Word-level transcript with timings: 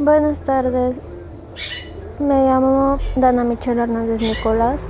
Buenas 0.00 0.38
tardes, 0.38 0.96
me 2.18 2.46
llamo 2.46 2.98
Dana 3.16 3.44
Michelle 3.44 3.82
Hernández 3.82 4.22
Nicolás 4.22 4.80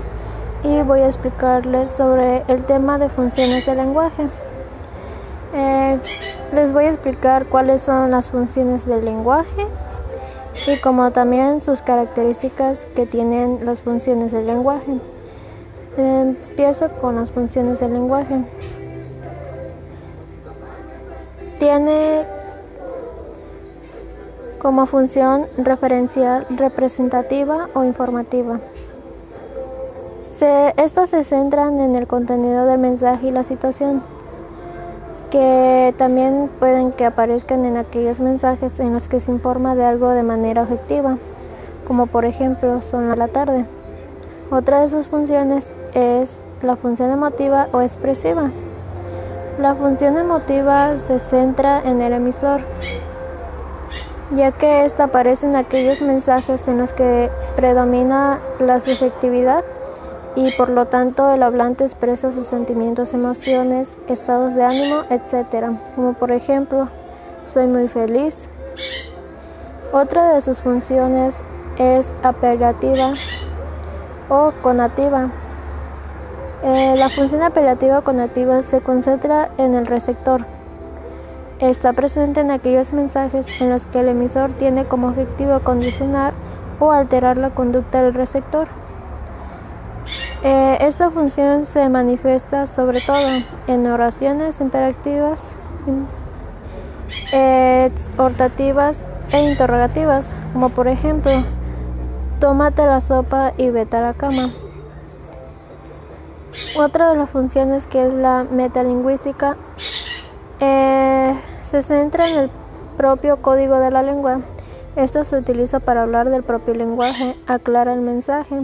y 0.62 0.83
voy 0.83 1.00
a 1.00 1.08
explicarles 1.08 1.90
sobre 1.97 2.44
el 2.47 2.65
tema 2.65 2.97
de 2.97 3.08
funciones 3.08 3.67
del 3.67 3.78
lenguaje. 3.78 4.28
Eh, 5.52 5.99
les 6.52 6.73
voy 6.73 6.84
a 6.84 6.91
explicar 6.91 7.46
cuáles 7.46 7.83
son 7.83 8.12
las 8.12 8.29
funciones 8.29 8.86
del 8.86 9.04
lenguaje 9.04 9.66
y 10.68 10.78
como 10.78 11.11
también 11.11 11.61
sus 11.61 11.82
características 11.82 12.86
que 12.95 13.04
tienen 13.04 13.66
las 13.66 13.80
funciones 13.80 14.30
del 14.30 14.46
lenguaje. 14.46 14.92
empiezo 15.96 16.88
con 17.00 17.16
las 17.16 17.32
funciones 17.32 17.80
del 17.80 17.95
lenguaje. 17.95 18.45
Tiene 21.58 22.24
como 24.61 24.84
función 24.84 25.46
referencial, 25.56 26.46
representativa 26.50 27.69
o 27.74 27.82
informativa. 27.82 28.60
estas 30.77 31.10
se 31.10 31.24
centran 31.24 31.80
en 31.80 31.96
el 31.96 32.06
contenido 32.06 32.66
del 32.66 32.78
mensaje 32.78 33.28
y 33.28 33.30
la 33.30 33.45
situación, 33.45 34.02
que 35.30 35.95
también 35.96 36.50
pueden 36.59 36.92
que 36.92 37.05
aparezcan 37.06 37.64
en 37.64 37.77
aquellos 37.77 38.20
mensajes 38.20 38.78
en 38.80 38.92
los 38.92 39.09
que 39.09 39.20
se 39.20 39.30
informa 39.30 39.74
de 39.74 39.84
algo 39.84 40.10
de 40.10 40.23
manera 40.23 40.62
objetiva, 40.62 41.16
como 41.86 42.06
por 42.06 42.24
ejemplo 42.24 42.83
son 42.83 43.11
a 43.11 43.16
la 43.16 43.28
tarde. 43.28 43.64
Otra 44.50 44.80
de 44.80 44.91
sus 44.91 45.06
funciones 45.06 45.64
es 45.95 46.30
la 46.62 46.77
función 46.77 47.11
emotiva 47.11 47.69
o 47.72 47.80
expresiva. 47.80 48.50
La 49.58 49.74
función 49.74 50.19
emotiva 50.19 50.97
se 51.06 51.19
centra 51.19 51.80
en 51.83 52.00
el 52.00 52.14
emisor, 52.14 52.61
ya 54.34 54.52
que 54.52 54.84
esta 54.84 55.05
aparece 55.05 55.47
en 55.47 55.57
aquellos 55.57 56.02
mensajes 56.02 56.69
en 56.69 56.79
los 56.79 56.93
que 56.93 57.31
predomina 57.56 58.39
la 58.61 58.78
subjetividad 58.78 59.64
y 60.37 60.53
por 60.53 60.70
lo 60.70 60.87
tanto 60.87 61.33
el 61.33 61.42
hablante 61.42 61.84
expresa 61.84 62.33
sus 62.33 62.47
sentimientos, 62.47 63.12
emociones, 63.14 63.98
estados 64.09 64.55
de 64.55 64.62
ánimo, 64.62 65.03
etc. 65.11 65.72
Como 65.97 66.12
por 66.14 66.31
ejemplo, 66.31 66.89
soy 67.53 67.67
muy 67.67 67.89
feliz. 67.89 68.37
Otra 69.92 70.34
de 70.34 70.41
sus 70.41 70.61
funciones 70.61 71.34
es 71.78 72.06
apelativa 72.22 73.12
o 74.28 74.53
conativa. 74.62 75.31
Eh, 76.62 76.94
la 76.97 77.09
función 77.09 77.42
apelativa 77.42 77.98
o 77.98 78.05
conativa 78.05 78.62
se 78.62 78.81
concentra 78.81 79.50
en 79.59 79.75
el 79.75 79.87
receptor 79.87 80.44
Está 81.61 81.92
presente 81.92 82.41
en 82.41 82.50
aquellos 82.50 82.94
mensajes 82.94 83.61
en 83.61 83.69
los 83.69 83.84
que 83.86 84.00
el 84.00 84.08
emisor 84.08 84.50
tiene 84.53 84.86
como 84.86 85.08
objetivo 85.08 85.61
condicionar 85.61 86.33
o 86.78 86.91
alterar 86.91 87.36
la 87.36 87.50
conducta 87.50 88.03
del 88.03 88.14
receptor. 88.14 88.66
Eh, 90.42 90.78
esta 90.81 91.11
función 91.11 91.66
se 91.66 91.86
manifiesta 91.91 92.66
sobre 92.66 93.03
todo 93.03 93.19
en 93.66 93.86
oraciones 93.86 94.58
imperativas, 94.58 95.38
exhortativas 97.31 98.97
e 99.31 99.50
interrogativas, 99.50 100.25
como 100.55 100.70
por 100.70 100.88
ejemplo, 100.88 101.31
tómate 102.41 102.86
la 102.86 103.03
sopa 103.03 103.53
y 103.58 103.69
vete 103.69 103.98
a 103.98 104.00
la 104.00 104.14
cama. 104.14 104.48
Otra 106.78 107.11
de 107.11 107.19
las 107.19 107.28
funciones 107.28 107.84
que 107.84 108.06
es 108.06 108.14
la 108.14 108.47
metalingüística 108.50 109.58
eh, 110.58 111.34
se 111.70 111.82
centra 111.82 112.28
en 112.28 112.38
el 112.38 112.50
propio 112.96 113.40
código 113.42 113.76
de 113.76 113.90
la 113.90 114.02
lengua. 114.02 114.40
Esto 114.96 115.24
se 115.24 115.36
utiliza 115.36 115.78
para 115.78 116.02
hablar 116.02 116.28
del 116.28 116.42
propio 116.42 116.74
lenguaje, 116.74 117.36
aclara 117.46 117.94
el 117.94 118.00
mensaje. 118.00 118.56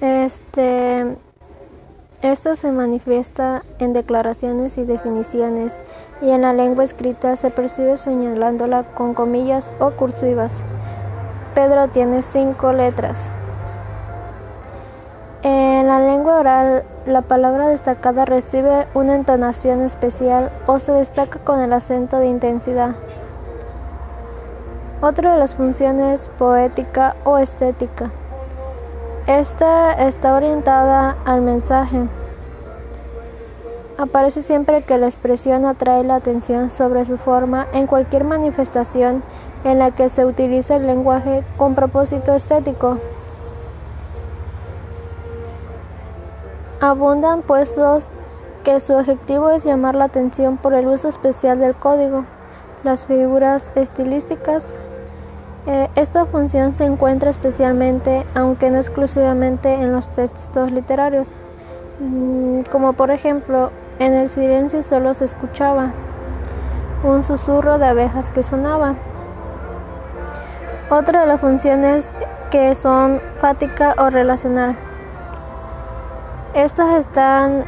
Este, 0.00 1.16
esto 2.22 2.56
se 2.56 2.70
manifiesta 2.70 3.62
en 3.78 3.94
declaraciones 3.94 4.76
y 4.76 4.84
definiciones 4.84 5.72
y 6.20 6.30
en 6.30 6.42
la 6.42 6.52
lengua 6.52 6.84
escrita 6.84 7.36
se 7.36 7.50
percibe 7.50 7.96
señalándola 7.96 8.82
con 8.94 9.14
comillas 9.14 9.64
o 9.80 9.90
cursivas. 9.92 10.52
Pedro 11.54 11.88
tiene 11.88 12.22
cinco 12.22 12.72
letras. 12.72 13.16
En 15.42 15.86
la 15.86 16.00
lengua 16.00 16.36
oral, 16.36 16.82
la 17.06 17.22
palabra 17.22 17.68
destacada 17.68 18.24
recibe 18.24 18.88
una 18.94 19.14
entonación 19.14 19.82
especial 19.82 20.50
o 20.66 20.80
se 20.80 20.90
destaca 20.90 21.38
con 21.38 21.60
el 21.60 21.72
acento 21.72 22.18
de 22.18 22.26
intensidad. 22.26 22.96
Otra 25.00 25.34
de 25.34 25.38
las 25.38 25.54
funciones 25.54 26.28
poética 26.38 27.14
o 27.22 27.38
estética. 27.38 28.10
Esta 29.28 29.92
está 29.92 30.34
orientada 30.34 31.14
al 31.24 31.42
mensaje. 31.42 32.00
Aparece 33.96 34.42
siempre 34.42 34.82
que 34.82 34.98
la 34.98 35.06
expresión 35.06 35.66
atrae 35.66 36.02
la 36.02 36.16
atención 36.16 36.72
sobre 36.72 37.04
su 37.04 37.16
forma 37.16 37.68
en 37.72 37.86
cualquier 37.86 38.24
manifestación 38.24 39.22
en 39.62 39.78
la 39.78 39.92
que 39.92 40.08
se 40.08 40.24
utiliza 40.24 40.76
el 40.76 40.86
lenguaje 40.86 41.44
con 41.56 41.76
propósito 41.76 42.34
estético. 42.34 42.98
Abundan 46.80 47.42
puestos 47.42 48.04
que 48.62 48.78
su 48.78 48.92
objetivo 48.92 49.50
es 49.50 49.64
llamar 49.64 49.96
la 49.96 50.04
atención 50.04 50.58
por 50.58 50.74
el 50.74 50.86
uso 50.86 51.08
especial 51.08 51.58
del 51.58 51.74
código, 51.74 52.24
las 52.84 53.04
figuras 53.04 53.66
estilísticas. 53.74 54.64
Eh, 55.66 55.88
esta 55.96 56.24
función 56.26 56.76
se 56.76 56.84
encuentra 56.84 57.30
especialmente, 57.30 58.24
aunque 58.36 58.70
no 58.70 58.78
exclusivamente, 58.78 59.74
en 59.74 59.90
los 59.90 60.08
textos 60.10 60.70
literarios, 60.70 61.26
mm, 61.98 62.60
como 62.70 62.92
por 62.92 63.10
ejemplo, 63.10 63.70
en 63.98 64.14
el 64.14 64.30
silencio 64.30 64.84
solo 64.84 65.14
se 65.14 65.24
escuchaba 65.24 65.90
un 67.02 67.24
susurro 67.24 67.78
de 67.78 67.86
abejas 67.86 68.30
que 68.30 68.44
sonaba. 68.44 68.94
Otra 70.90 71.22
de 71.22 71.26
las 71.26 71.40
funciones 71.40 72.12
que 72.52 72.76
son 72.76 73.20
fática 73.40 73.96
o 73.98 74.10
relacional. 74.10 74.76
Estas 76.54 77.06
están 77.06 77.64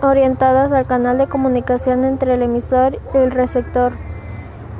orientadas 0.00 0.70
al 0.72 0.86
canal 0.86 1.18
de 1.18 1.26
comunicación 1.26 2.04
entre 2.04 2.34
el 2.34 2.42
emisor 2.42 2.98
y 3.12 3.16
el 3.16 3.32
receptor, 3.32 3.92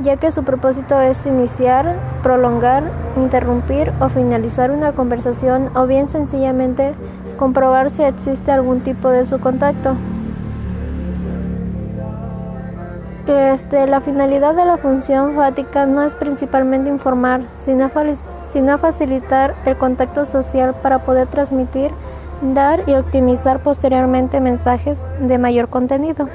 ya 0.00 0.16
que 0.16 0.30
su 0.30 0.44
propósito 0.44 1.00
es 1.00 1.26
iniciar, 1.26 1.96
prolongar, 2.22 2.84
interrumpir 3.16 3.92
o 4.00 4.08
finalizar 4.08 4.70
una 4.70 4.92
conversación 4.92 5.70
o 5.76 5.86
bien 5.86 6.08
sencillamente 6.08 6.94
comprobar 7.36 7.90
si 7.90 8.02
existe 8.02 8.52
algún 8.52 8.80
tipo 8.80 9.08
de 9.08 9.26
su 9.26 9.40
contacto. 9.40 9.96
Este, 13.26 13.86
la 13.86 14.00
finalidad 14.00 14.54
de 14.54 14.64
la 14.64 14.76
función 14.76 15.34
fática 15.34 15.84
no 15.84 16.02
es 16.02 16.14
principalmente 16.14 16.88
informar, 16.88 17.42
sino, 17.64 17.90
sino 18.52 18.78
facilitar 18.78 19.54
el 19.66 19.76
contacto 19.76 20.24
social 20.24 20.74
para 20.82 21.00
poder 21.00 21.26
transmitir 21.26 21.90
dar 22.40 22.82
y 22.86 22.94
optimizar 22.94 23.60
posteriormente 23.60 24.40
mensajes 24.40 25.00
de 25.20 25.38
mayor 25.38 25.68
contenido. 25.68 26.28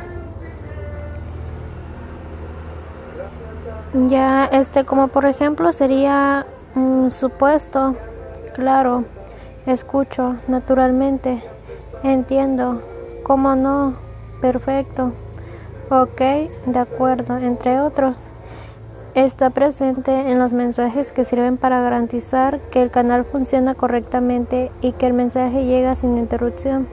Ya 4.08 4.46
este 4.46 4.84
como 4.84 5.08
por 5.08 5.26
ejemplo 5.26 5.72
sería 5.72 6.46
un 6.76 7.12
supuesto, 7.12 7.96
claro, 8.54 9.06
escucho 9.66 10.36
naturalmente, 10.48 11.42
entiendo, 12.04 12.82
cómo 13.24 13.56
no, 13.56 13.94
perfecto, 14.42 15.14
ok, 15.90 16.22
de 16.66 16.80
acuerdo, 16.80 17.38
entre 17.38 17.80
otros 17.80 18.18
está 19.16 19.50
presente 19.50 20.30
en 20.30 20.40
los 20.40 20.52
mensajes 20.52 21.12
que 21.12 21.24
sirven 21.24 21.56
para 21.56 21.82
garantizar 21.82 22.60
que 22.70 22.82
el 22.82 22.92
canal 22.92 23.24
funciona 23.24 23.74
correctamente 23.74 24.72
y 24.82 24.92
que 24.92 25.08
el 25.08 25.14
mensaje 25.14 25.64
llega 25.64 25.96
sin 25.96 26.18
interrupción. 26.18 26.88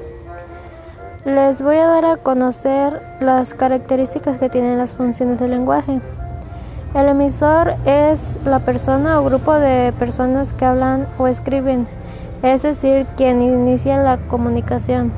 Les 1.25 1.61
voy 1.61 1.77
a 1.77 1.87
dar 1.87 2.05
a 2.05 2.17
conocer 2.17 3.01
las 3.21 3.55
características 3.55 4.39
que 4.39 4.49
tienen 4.49 4.79
las 4.79 4.93
funciones 4.93 5.41
del 5.41 5.51
lenguaje. 5.51 6.01
El 6.95 7.09
emisor 7.09 7.75
es 7.87 8.21
la 8.45 8.61
persona 8.61 9.21
o 9.21 9.25
grupo 9.25 9.55
de 9.55 9.93
personas 9.99 10.53
que 10.53 10.65
hablan 10.65 11.07
o 11.19 11.27
escriben, 11.27 11.89
es 12.43 12.63
decir, 12.63 13.07
quien 13.17 13.43
inicia 13.43 13.97
la 13.97 14.19
comunicación. 14.19 15.13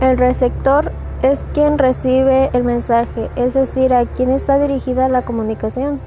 El 0.00 0.16
receptor 0.16 0.92
es 1.24 1.40
quien 1.54 1.78
recibe 1.78 2.50
el 2.52 2.64
mensaje, 2.64 3.30
es 3.34 3.54
decir, 3.54 3.94
a 3.94 4.04
quien 4.04 4.28
está 4.28 4.58
dirigida 4.58 5.08
la 5.08 5.22
comunicación. 5.22 5.98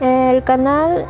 El 0.00 0.42
canal 0.42 1.04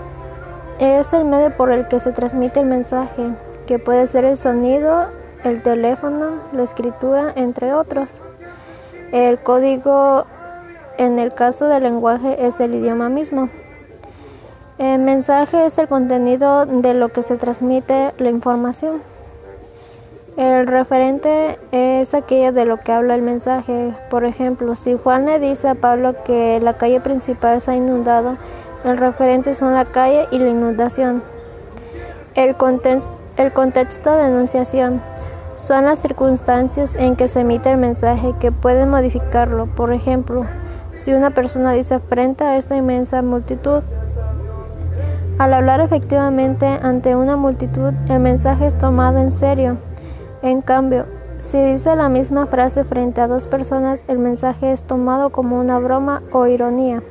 es 0.80 1.12
el 1.12 1.24
medio 1.24 1.50
por 1.56 1.70
el 1.70 1.86
que 1.86 2.00
se 2.00 2.10
transmite 2.10 2.58
el 2.58 2.66
mensaje, 2.66 3.30
que 3.68 3.78
puede 3.78 4.08
ser 4.08 4.24
el 4.24 4.36
sonido, 4.36 5.06
el 5.44 5.62
teléfono, 5.62 6.30
la 6.52 6.64
escritura, 6.64 7.32
entre 7.36 7.74
otros. 7.74 8.18
El 9.12 9.38
código 9.38 10.26
en 10.98 11.20
el 11.20 11.32
caso 11.32 11.68
del 11.68 11.84
lenguaje 11.84 12.44
es 12.44 12.58
el 12.58 12.74
idioma 12.74 13.08
mismo. 13.08 13.48
El 14.78 14.98
mensaje 14.98 15.64
es 15.64 15.78
el 15.78 15.86
contenido 15.86 16.66
de 16.66 16.92
lo 16.92 17.10
que 17.10 17.22
se 17.22 17.36
transmite 17.36 18.14
la 18.18 18.30
información. 18.30 19.00
El 20.36 20.66
referente 20.66 21.58
es 21.72 22.12
aquello 22.12 22.52
de 22.52 22.66
lo 22.66 22.76
que 22.76 22.92
habla 22.92 23.14
el 23.14 23.22
mensaje. 23.22 23.94
Por 24.10 24.26
ejemplo, 24.26 24.74
si 24.74 24.94
Juan 24.94 25.24
le 25.24 25.40
dice 25.40 25.66
a 25.66 25.74
Pablo 25.74 26.14
que 26.26 26.60
la 26.60 26.74
calle 26.74 27.00
principal 27.00 27.56
está 27.56 27.74
inundada, 27.74 28.36
el 28.84 28.98
referente 28.98 29.54
son 29.54 29.72
la 29.72 29.86
calle 29.86 30.26
y 30.30 30.38
la 30.38 30.50
inundación. 30.50 31.22
El, 32.34 32.54
el 33.38 33.52
contexto 33.52 34.14
de 34.14 34.26
enunciación 34.26 35.00
son 35.56 35.86
las 35.86 36.00
circunstancias 36.00 36.94
en 36.96 37.16
que 37.16 37.28
se 37.28 37.40
emite 37.40 37.70
el 37.70 37.78
mensaje 37.78 38.34
que 38.38 38.52
pueden 38.52 38.90
modificarlo. 38.90 39.64
Por 39.64 39.94
ejemplo, 39.94 40.44
si 41.02 41.14
una 41.14 41.30
persona 41.30 41.72
dice 41.72 41.98
frente 41.98 42.44
a 42.44 42.58
esta 42.58 42.76
inmensa 42.76 43.22
multitud, 43.22 43.82
al 45.38 45.54
hablar 45.54 45.80
efectivamente 45.80 46.66
ante 46.66 47.16
una 47.16 47.36
multitud, 47.36 47.94
el 48.10 48.20
mensaje 48.20 48.66
es 48.66 48.76
tomado 48.76 49.18
en 49.18 49.32
serio. 49.32 49.78
En 50.42 50.62
cambio, 50.62 51.06
si 51.38 51.58
dice 51.58 51.96
la 51.96 52.08
misma 52.08 52.46
frase 52.46 52.84
frente 52.84 53.20
a 53.20 53.26
dos 53.26 53.46
personas, 53.46 54.00
el 54.08 54.18
mensaje 54.18 54.72
es 54.72 54.82
tomado 54.82 55.30
como 55.30 55.58
una 55.58 55.78
broma 55.78 56.22
o 56.32 56.46
ironía. 56.46 57.02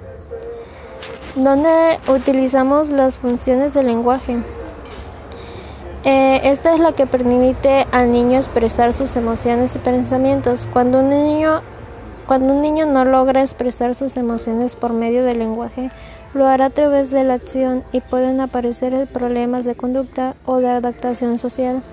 ¿Dónde 1.35 1.99
utilizamos 2.07 2.89
las 2.89 3.17
funciones 3.17 3.73
del 3.73 3.87
lenguaje? 3.87 4.37
Eh, 6.03 6.41
esta 6.43 6.73
es 6.73 6.79
la 6.79 6.93
que 6.93 7.07
permite 7.07 7.87
al 7.91 8.11
niño 8.11 8.37
expresar 8.37 8.93
sus 8.93 9.15
emociones 9.15 9.75
y 9.75 9.79
pensamientos. 9.79 10.67
Cuando 10.71 10.99
un 10.99 11.09
niño 11.09 11.61
cuando 12.27 12.53
un 12.53 12.61
niño 12.61 12.87
no 12.87 13.05
logra 13.05 13.41
expresar 13.41 13.93
sus 13.93 14.17
emociones 14.17 14.75
por 14.75 14.93
medio 14.93 15.23
del 15.23 15.37
lenguaje, 15.37 15.91
lo 16.33 16.47
hará 16.47 16.65
a 16.65 16.69
través 16.71 17.11
de 17.11 17.23
la 17.23 17.35
acción 17.35 17.83
y 17.91 18.01
pueden 18.01 18.41
aparecer 18.41 19.07
problemas 19.13 19.63
de 19.63 19.75
conducta 19.75 20.35
o 20.43 20.57
de 20.57 20.69
adaptación 20.69 21.37
social 21.37 21.83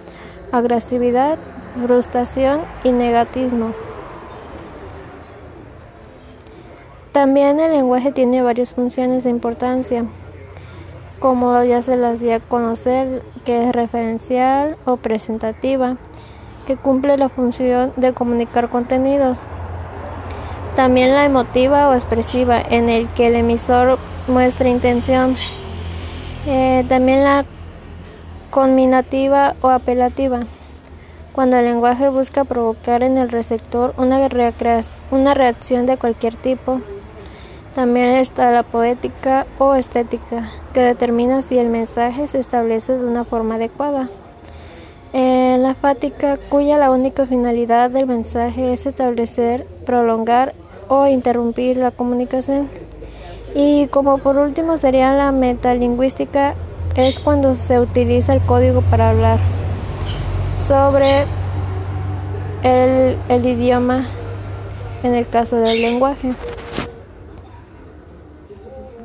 agresividad, 0.52 1.38
frustración 1.84 2.60
y 2.84 2.92
negativismo. 2.92 3.72
También 7.12 7.58
el 7.60 7.72
lenguaje 7.72 8.12
tiene 8.12 8.42
varias 8.42 8.72
funciones 8.72 9.24
de 9.24 9.30
importancia, 9.30 10.04
como 11.18 11.62
ya 11.62 11.82
se 11.82 11.96
las 11.96 12.20
di 12.20 12.30
a 12.30 12.40
conocer, 12.40 13.22
que 13.44 13.68
es 13.68 13.74
referencial 13.74 14.76
o 14.84 14.96
presentativa, 14.96 15.96
que 16.66 16.76
cumple 16.76 17.18
la 17.18 17.28
función 17.28 17.92
de 17.96 18.12
comunicar 18.12 18.70
contenidos. 18.70 19.38
También 20.76 21.12
la 21.12 21.24
emotiva 21.26 21.88
o 21.88 21.94
expresiva, 21.94 22.60
en 22.60 22.88
el 22.88 23.08
que 23.08 23.26
el 23.26 23.36
emisor 23.36 23.98
muestra 24.26 24.68
intención. 24.68 25.36
Eh, 26.46 26.84
también 26.88 27.24
la 27.24 27.44
conminativa 28.52 29.56
o 29.62 29.70
apelativa, 29.70 30.40
cuando 31.32 31.56
el 31.56 31.64
lenguaje 31.64 32.10
busca 32.10 32.44
provocar 32.44 33.02
en 33.02 33.16
el 33.16 33.30
receptor 33.30 33.94
una, 33.96 34.18
una 35.10 35.32
reacción 35.32 35.86
de 35.86 35.96
cualquier 35.96 36.36
tipo. 36.36 36.82
También 37.74 38.10
está 38.10 38.50
la 38.50 38.62
poética 38.62 39.46
o 39.58 39.74
estética, 39.74 40.50
que 40.74 40.80
determina 40.80 41.40
si 41.40 41.56
el 41.56 41.70
mensaje 41.70 42.28
se 42.28 42.38
establece 42.38 42.98
de 42.98 43.06
una 43.06 43.24
forma 43.24 43.54
adecuada. 43.54 44.10
la 45.14 45.74
fática, 45.74 46.36
cuya 46.50 46.76
la 46.76 46.90
única 46.90 47.24
finalidad 47.24 47.88
del 47.88 48.06
mensaje 48.06 48.74
es 48.74 48.84
establecer, 48.84 49.66
prolongar 49.86 50.52
o 50.88 51.06
interrumpir 51.06 51.78
la 51.78 51.90
comunicación. 51.90 52.68
Y 53.54 53.86
como 53.86 54.18
por 54.18 54.36
último 54.36 54.76
sería 54.76 55.14
la 55.14 55.32
metalingüística, 55.32 56.54
es 56.96 57.18
cuando 57.18 57.54
se 57.54 57.80
utiliza 57.80 58.34
el 58.34 58.40
código 58.40 58.82
para 58.82 59.10
hablar 59.10 59.38
sobre 60.66 61.24
el, 62.62 63.18
el 63.28 63.46
idioma 63.46 64.06
en 65.02 65.14
el 65.14 65.28
caso 65.28 65.56
del 65.56 65.80
lenguaje. 65.80 66.32